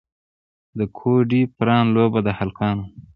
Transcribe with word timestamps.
د 0.77 0.79
ګوډي 0.97 1.41
پران 1.57 1.85
لوبه 1.95 2.19
د 2.23 2.27
هلکانو 2.39 2.83
ده. 2.89 2.95